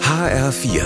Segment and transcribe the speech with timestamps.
[0.00, 0.82] HR4,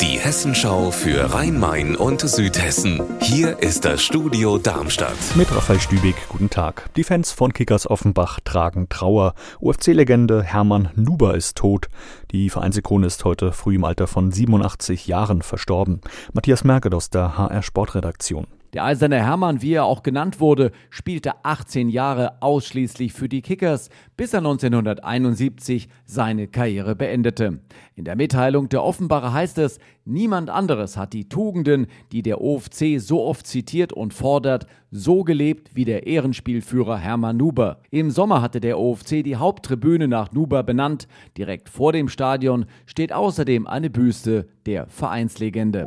[0.00, 3.02] die Hessenschau für Rhein-Main und Südhessen.
[3.20, 5.16] Hier ist das Studio Darmstadt.
[5.34, 6.88] Mit Raphael Stübig, guten Tag.
[6.96, 9.34] Die Fans von Kickers Offenbach tragen Trauer.
[9.60, 11.88] UFC-Legende Hermann Nuber ist tot.
[12.30, 16.00] Die Vereinsikone ist heute früh im Alter von 87 Jahren verstorben.
[16.32, 18.46] Matthias Merkel aus der HR Sportredaktion.
[18.72, 23.90] Der eiserne Hermann, wie er auch genannt wurde, spielte 18 Jahre ausschließlich für die Kickers,
[24.16, 27.60] bis er 1971 seine Karriere beendete.
[27.96, 33.00] In der Mitteilung der Offenbarer heißt es, niemand anderes hat die Tugenden, die der OFC
[33.00, 37.80] so oft zitiert und fordert, so gelebt wie der Ehrenspielführer Hermann Nuber.
[37.90, 41.08] Im Sommer hatte der OFC die Haupttribüne nach Nuber benannt.
[41.36, 45.86] Direkt vor dem Stadion steht außerdem eine Büste der Vereinslegende.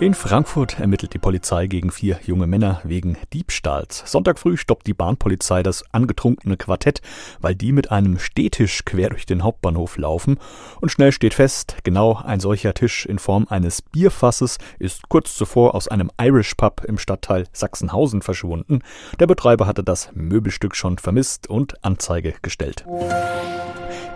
[0.00, 4.02] In Frankfurt ermittelt die Polizei gegen vier junge Männer wegen Diebstahls.
[4.06, 7.00] Sonntag früh stoppt die Bahnpolizei das angetrunkene Quartett,
[7.40, 10.38] weil die mit einem Stehtisch quer durch den Hauptbahnhof laufen.
[10.80, 15.76] Und schnell steht fest, genau ein solcher Tisch in Form eines Bierfasses ist kurz zuvor
[15.76, 18.80] aus einem Irish Pub im Stadtteil Sachsenhausen verschwunden.
[19.20, 22.84] Der Betreiber hatte das Möbelstück schon vermisst und Anzeige gestellt.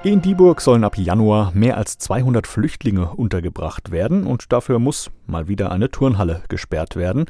[0.04, 5.48] In Dieburg sollen ab Januar mehr als 200 Flüchtlinge untergebracht werden und dafür muss mal
[5.48, 7.26] wieder eine Turnhalle gesperrt werden.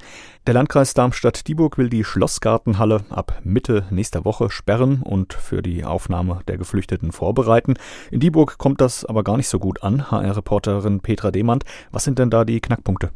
[0.46, 6.40] Der Landkreis Darmstadt-Dieburg will die Schlossgartenhalle ab Mitte nächster Woche sperren und für die Aufnahme
[6.46, 7.74] der Geflüchteten vorbereiten.
[8.10, 10.10] In Dieburg kommt das aber gar nicht so gut an.
[10.10, 13.10] HR-Reporterin Petra Demand, was sind denn da die Knackpunkte?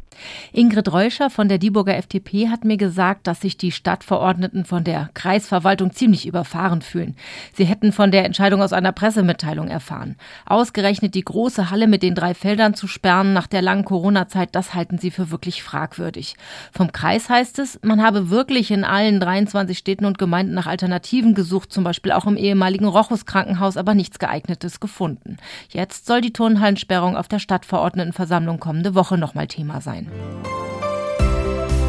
[0.52, 5.10] Ingrid Reuscher von der Dieburger FDP hat mir gesagt, dass sich die Stadtverordneten von der
[5.14, 7.16] Kreisverwaltung ziemlich überfahren fühlen.
[7.54, 10.16] Sie hätten von der Entscheidung aus einer Pressemitteilung erfahren.
[10.46, 14.74] Ausgerechnet die große Halle mit den drei Feldern zu sperren nach der langen Corona-Zeit, das
[14.74, 16.36] halten sie für wirklich fragwürdig.
[16.72, 21.34] Vom Kreis heißt es, man habe wirklich in allen 23 Städten und Gemeinden nach Alternativen
[21.34, 25.36] gesucht, zum Beispiel auch im ehemaligen Rochus Krankenhaus, aber nichts geeignetes gefunden.
[25.70, 30.10] Jetzt soll die Turnhallensperrung auf der Stadtverordnetenversammlung kommende Woche nochmal Thema sein.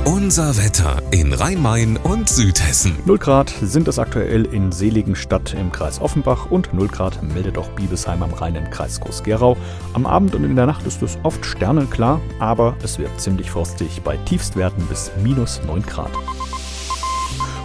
[0.06, 2.97] Unser Wetter in Rhein-Main und Südhessen.
[3.06, 7.69] 0 Grad sind es aktuell in Seligenstadt im Kreis Offenbach und 0 Grad meldet auch
[7.69, 9.56] Biebesheim am Rhein im Kreis Groß-Gerau.
[9.94, 14.02] Am Abend und in der Nacht ist es oft sternenklar, aber es wird ziemlich frostig
[14.03, 16.12] bei Tiefstwerten bis minus 9 Grad.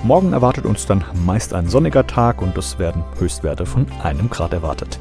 [0.05, 4.53] Morgen erwartet uns dann meist ein sonniger Tag und es werden Höchstwerte von einem Grad
[4.53, 5.01] erwartet.